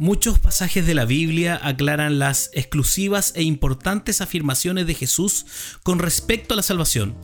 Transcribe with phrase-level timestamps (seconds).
[0.00, 5.44] Muchos pasajes de la Biblia aclaran las exclusivas e importantes afirmaciones de Jesús
[5.82, 7.14] con respecto a la salvación.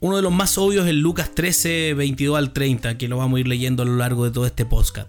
[0.00, 3.40] Uno de los más obvios es Lucas 13, 22 al 30, que lo vamos a
[3.42, 5.08] ir leyendo a lo largo de todo este podcast.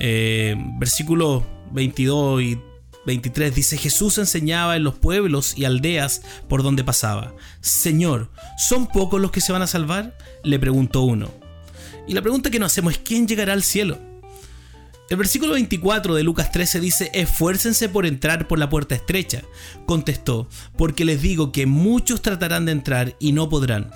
[0.00, 1.42] Eh, versículos
[1.72, 2.58] 22 y
[3.04, 7.34] 23 dice, Jesús enseñaba en los pueblos y aldeas por donde pasaba.
[7.60, 10.16] Señor, ¿son pocos los que se van a salvar?
[10.44, 11.30] Le preguntó uno.
[12.06, 13.98] Y la pregunta que nos hacemos es, ¿quién llegará al cielo?
[15.08, 19.42] El versículo 24 de Lucas 13 dice, esfuércense por entrar por la puerta estrecha.
[19.86, 23.90] Contestó, porque les digo que muchos tratarán de entrar y no podrán.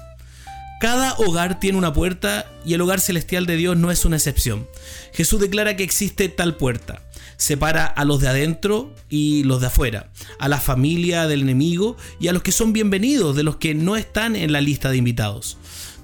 [0.81, 4.67] Cada hogar tiene una puerta y el hogar celestial de Dios no es una excepción.
[5.13, 7.03] Jesús declara que existe tal puerta.
[7.37, 12.29] Separa a los de adentro y los de afuera, a la familia del enemigo y
[12.29, 15.59] a los que son bienvenidos de los que no están en la lista de invitados.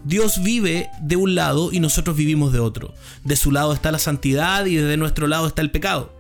[0.05, 2.95] Dios vive de un lado y nosotros vivimos de otro.
[3.25, 6.17] De su lado está la santidad y de nuestro lado está el pecado.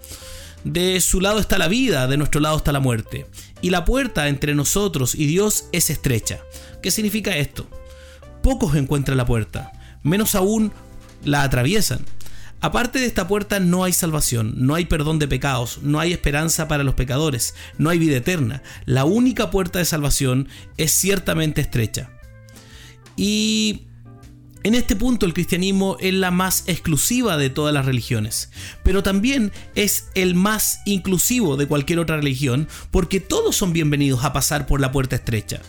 [0.64, 3.26] De su lado está la vida, de nuestro lado está la muerte.
[3.62, 6.40] Y la puerta entre nosotros y Dios es estrecha.
[6.82, 7.66] ¿Qué significa esto?
[8.42, 10.72] Pocos encuentran la puerta, menos aún
[11.24, 12.04] la atraviesan.
[12.60, 16.66] Aparte de esta puerta no hay salvación, no hay perdón de pecados, no hay esperanza
[16.66, 18.62] para los pecadores, no hay vida eterna.
[18.84, 22.17] La única puerta de salvación es ciertamente estrecha.
[23.18, 23.88] Y
[24.62, 28.50] en este punto el cristianismo es la más exclusiva de todas las religiones,
[28.84, 34.32] pero también es el más inclusivo de cualquier otra religión porque todos son bienvenidos a
[34.32, 35.60] pasar por la puerta estrecha.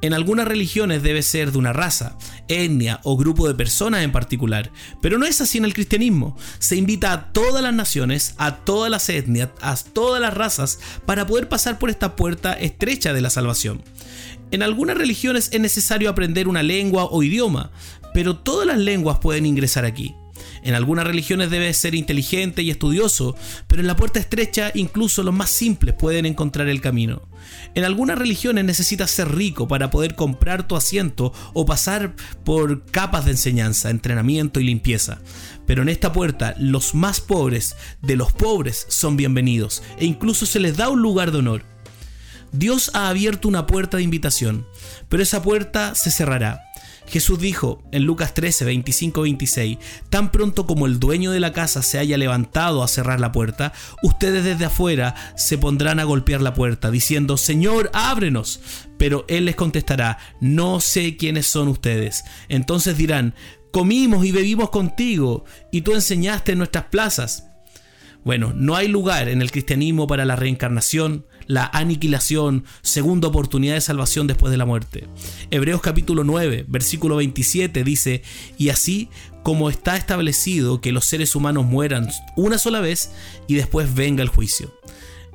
[0.00, 2.16] En algunas religiones debe ser de una raza,
[2.48, 6.36] etnia o grupo de personas en particular, pero no es así en el cristianismo.
[6.58, 11.26] Se invita a todas las naciones, a todas las etnias, a todas las razas para
[11.26, 13.82] poder pasar por esta puerta estrecha de la salvación.
[14.50, 17.70] En algunas religiones es necesario aprender una lengua o idioma,
[18.14, 20.14] pero todas las lenguas pueden ingresar aquí.
[20.62, 23.36] En algunas religiones debe ser inteligente y estudioso,
[23.66, 27.28] pero en la puerta estrecha incluso los más simples pueden encontrar el camino.
[27.74, 33.24] En algunas religiones necesitas ser rico para poder comprar tu asiento o pasar por capas
[33.24, 35.20] de enseñanza, entrenamiento y limpieza.
[35.66, 40.60] Pero en esta puerta los más pobres de los pobres son bienvenidos e incluso se
[40.60, 41.77] les da un lugar de honor.
[42.52, 44.66] Dios ha abierto una puerta de invitación,
[45.08, 46.62] pero esa puerta se cerrará.
[47.08, 49.78] Jesús dijo en Lucas 13, 25, 26,
[50.10, 53.72] tan pronto como el dueño de la casa se haya levantado a cerrar la puerta,
[54.02, 58.60] ustedes desde afuera se pondrán a golpear la puerta, diciendo, Señor, ábrenos.
[58.98, 62.24] Pero él les contestará, no sé quiénes son ustedes.
[62.48, 63.34] Entonces dirán,
[63.72, 67.44] comimos y bebimos contigo, y tú enseñaste en nuestras plazas.
[68.24, 73.80] Bueno, no hay lugar en el cristianismo para la reencarnación, la aniquilación, segunda oportunidad de
[73.80, 75.08] salvación después de la muerte.
[75.50, 78.22] Hebreos capítulo 9, versículo 27 dice,
[78.56, 79.08] y así
[79.42, 83.10] como está establecido que los seres humanos mueran una sola vez
[83.48, 84.72] y después venga el juicio.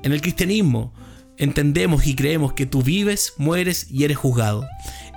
[0.04, 0.94] En el cristianismo
[1.38, 4.66] entendemos y creemos que tú vives, mueres y eres juzgado.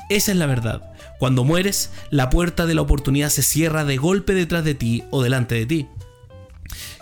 [0.09, 0.93] Esa es la verdad.
[1.19, 5.23] Cuando mueres, la puerta de la oportunidad se cierra de golpe detrás de ti o
[5.23, 5.89] delante de ti.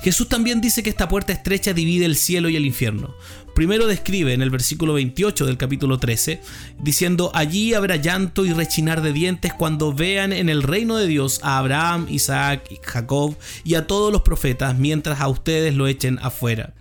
[0.05, 3.15] Jesús también dice que esta puerta estrecha divide el cielo y el infierno.
[3.55, 6.43] Primero describe en el versículo 28 del capítulo 13,
[6.79, 11.41] diciendo, allí habrá llanto y rechinar de dientes cuando vean en el reino de Dios
[11.43, 16.75] a Abraham, Isaac, Jacob y a todos los profetas, mientras a ustedes lo echen afuera.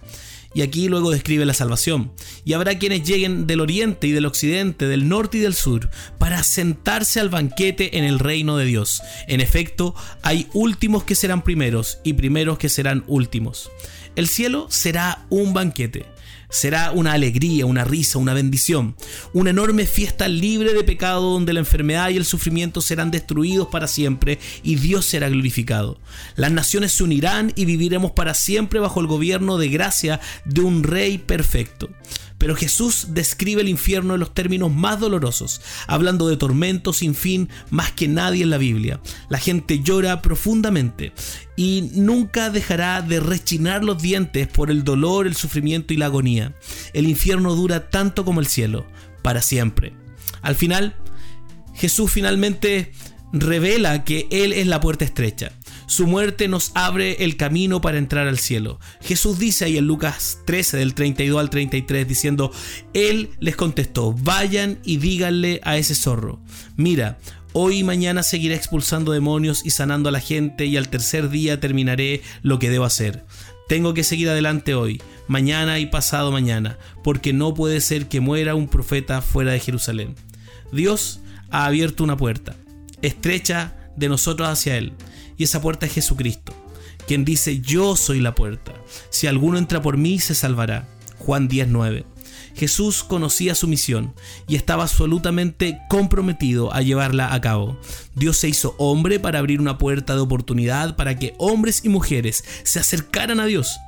[0.53, 2.12] Y aquí luego describe la salvación.
[2.46, 6.44] Y habrá quienes lleguen del oriente y del occidente, del norte y del sur, para
[6.44, 9.02] sentarse al banquete en el reino de Dios.
[9.28, 13.72] En efecto, hay últimos que serán primeros y primeros que serán últimos.
[14.16, 16.12] El cielo será un banquete.
[16.53, 18.96] Será una alegría, una risa, una bendición,
[19.34, 23.88] una enorme fiesta libre de pecado donde la enfermedad y el sufrimiento serán destruidos para
[23.88, 26.00] siempre y Dios será glorificado.
[26.36, 30.84] Las naciones se unirán y viviremos para siempre bajo el gobierno de gracia de un
[30.84, 31.90] rey perfecto.
[32.44, 37.48] Pero Jesús describe el infierno en los términos más dolorosos, hablando de tormentos sin fin
[37.69, 39.00] más que nadie en la Biblia.
[39.30, 41.13] La gente llora profundamente
[41.56, 46.54] y nunca dejará de rechinar los dientes por el dolor, el sufrimiento y la agonía.
[46.92, 48.86] El infierno dura tanto como el cielo,
[49.22, 49.94] para siempre.
[50.42, 50.98] Al final,
[51.74, 52.92] Jesús finalmente
[53.31, 55.54] revela que Él es la puerta estrecha.
[55.94, 58.80] Su muerte nos abre el camino para entrar al cielo.
[59.00, 62.51] Jesús dice ahí en Lucas 13 del 32 al 33 diciendo,
[62.95, 66.40] Él les contestó, vayan y díganle a ese zorro,
[66.78, 67.19] mira,
[67.56, 71.60] Hoy y mañana seguiré expulsando demonios y sanando a la gente y al tercer día
[71.60, 73.24] terminaré lo que debo hacer.
[73.69, 78.56] Tengo que seguir adelante hoy, mañana y pasado mañana, porque no puede ser que muera
[78.56, 80.16] un profeta fuera de Jerusalén.
[80.72, 81.19] Dios
[81.51, 82.56] ha abierto una puerta,
[83.04, 84.94] estrecha de nosotros hacia Él
[85.38, 86.53] y esa puerta es Jesucristo.
[87.07, 88.71] quien dice, yo soy la puerta.
[89.09, 90.88] Si alguno entra por mí, se salvará.
[91.18, 92.06] Juan 10.9.
[92.56, 94.13] Jesús conocía su misión
[94.47, 97.77] y estaba absolutamente comprometido a llevarla a cabo.
[98.15, 102.44] Dios se hizo hombre para abrir una puerta de oportunidad para que hombres y mujeres
[102.63, 103.79] se acercaran a Dios.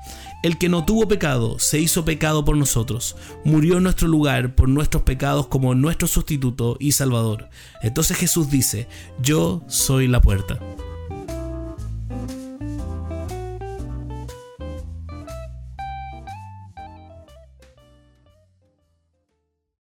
[0.43, 4.69] El que no tuvo pecado se hizo pecado por nosotros, murió en nuestro lugar por
[4.69, 7.49] nuestros pecados como nuestro sustituto y salvador.
[7.81, 8.87] Entonces Jesús dice,
[9.21, 10.59] yo soy la puerta.